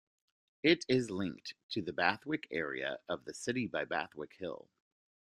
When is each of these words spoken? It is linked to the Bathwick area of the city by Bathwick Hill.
It 0.63 0.83
is 0.89 1.11
linked 1.11 1.53
to 1.69 1.81
the 1.83 1.93
Bathwick 1.93 2.47
area 2.49 3.01
of 3.07 3.25
the 3.25 3.35
city 3.35 3.67
by 3.67 3.85
Bathwick 3.85 4.33
Hill. 4.33 4.67